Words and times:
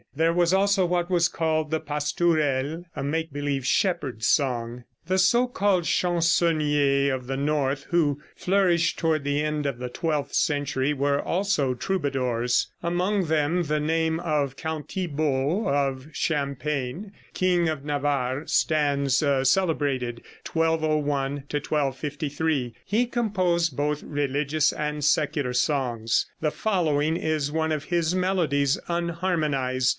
There 0.15 0.33
was 0.33 0.51
also 0.53 0.85
what 0.85 1.09
was 1.09 1.29
called 1.29 1.71
the 1.71 1.79
pastourelle, 1.79 2.83
a 2.95 3.03
make 3.03 3.31
believe 3.31 3.65
shepherd's 3.65 4.25
song. 4.25 4.83
The 5.05 5.17
so 5.19 5.47
called 5.47 5.85
chansonniers 5.85 7.13
of 7.13 7.27
the 7.27 7.37
north, 7.37 7.85
who 7.91 8.19
flourished 8.35 8.99
toward 8.99 9.23
the 9.23 9.41
end 9.41 9.65
of 9.65 9.77
the 9.77 9.87
twelfth 9.87 10.33
century, 10.33 10.91
were 10.93 11.21
also 11.21 11.75
troubadours. 11.75 12.67
Among 12.83 13.25
them 13.25 13.63
the 13.63 13.79
name 13.79 14.19
of 14.19 14.57
Count 14.57 14.89
Thibaut 14.89 15.67
of 15.73 16.07
Champagne, 16.11 17.13
king 17.33 17.69
of 17.69 17.85
Navarre, 17.85 18.45
stands 18.47 19.23
celebrated 19.43 20.23
1201 20.51 21.05
1253. 21.33 22.73
He 22.83 23.05
composed 23.05 23.77
both 23.77 24.03
religious 24.03 24.73
and 24.73 25.05
secular 25.05 25.53
songs. 25.53 26.25
The 26.41 26.51
following 26.51 27.15
is 27.15 27.51
one 27.51 27.71
of 27.71 27.85
his 27.85 28.13
melodies 28.13 28.77
unharmonized. 28.89 29.89